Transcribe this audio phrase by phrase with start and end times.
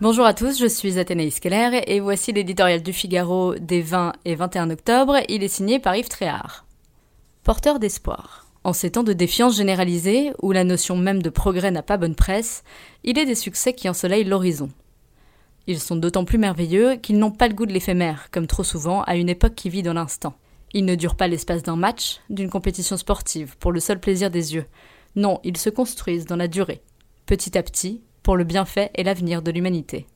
[0.00, 4.36] Bonjour à tous, je suis Athénaïs Keller et voici l'éditorial du Figaro des 20 et
[4.36, 5.16] 21 octobre.
[5.28, 6.66] Il est signé par Yves Tréhard.
[7.42, 8.46] Porteur d'espoir.
[8.62, 12.14] En ces temps de défiance généralisée, où la notion même de progrès n'a pas bonne
[12.14, 12.62] presse,
[13.02, 14.70] il est des succès qui ensoleillent l'horizon.
[15.66, 19.02] Ils sont d'autant plus merveilleux qu'ils n'ont pas le goût de l'éphémère, comme trop souvent
[19.02, 20.34] à une époque qui vit dans l'instant.
[20.74, 24.54] Ils ne durent pas l'espace d'un match, d'une compétition sportive, pour le seul plaisir des
[24.54, 24.66] yeux.
[25.16, 26.82] Non, ils se construisent dans la durée,
[27.26, 30.06] petit à petit, pour le bienfait et l'avenir de l'humanité.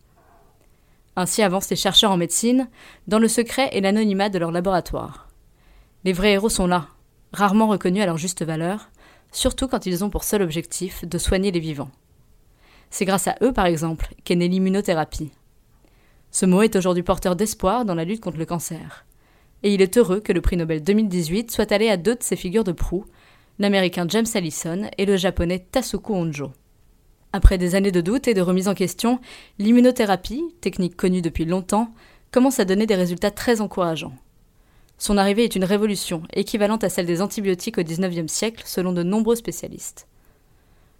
[1.17, 2.69] Ainsi avancent les chercheurs en médecine,
[3.09, 5.31] dans le secret et l'anonymat de leur laboratoire.
[6.05, 6.89] Les vrais héros sont là,
[7.33, 8.91] rarement reconnus à leur juste valeur,
[9.31, 11.91] surtout quand ils ont pour seul objectif de soigner les vivants.
[12.91, 15.33] C'est grâce à eux, par exemple, qu'est née l'immunothérapie.
[16.31, 19.07] Ce mot est aujourd'hui porteur d'espoir dans la lutte contre le cancer.
[19.63, 22.37] Et il est heureux que le prix Nobel 2018 soit allé à deux de ses
[22.37, 23.07] figures de proue,
[23.59, 26.53] l'américain James Allison et le japonais Tasuku Honjo.
[27.33, 29.19] Après des années de doutes et de remise en question,
[29.59, 31.93] l'immunothérapie, technique connue depuis longtemps,
[32.31, 34.15] commence à donner des résultats très encourageants.
[34.99, 39.03] Son arrivée est une révolution, équivalente à celle des antibiotiques au XIXe siècle, selon de
[39.03, 40.07] nombreux spécialistes.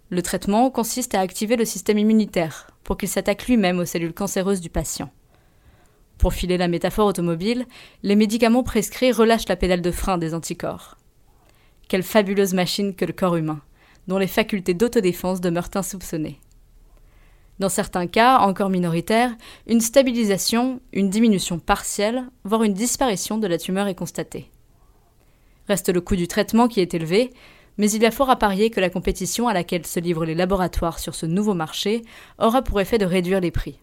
[0.09, 4.61] Le traitement consiste à activer le système immunitaire pour qu'il s'attaque lui-même aux cellules cancéreuses
[4.61, 5.11] du patient.
[6.17, 7.65] Pour filer la métaphore automobile,
[8.03, 10.97] les médicaments prescrits relâchent la pédale de frein des anticorps.
[11.87, 13.61] Quelle fabuleuse machine que le corps humain
[14.07, 16.39] dont les facultés d'autodéfense demeurent insoupçonnées.
[17.59, 19.35] Dans certains cas, encore minoritaires,
[19.67, 24.49] une stabilisation, une diminution partielle, voire une disparition de la tumeur est constatée.
[25.67, 27.31] Reste le coût du traitement qui est élevé,
[27.77, 30.35] mais il y a fort à parier que la compétition à laquelle se livrent les
[30.35, 32.01] laboratoires sur ce nouveau marché
[32.39, 33.79] aura pour effet de réduire les prix.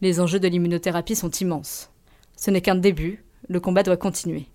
[0.00, 1.90] Les enjeux de l'immunothérapie sont immenses.
[2.36, 4.48] Ce n'est qu'un début, le combat doit continuer.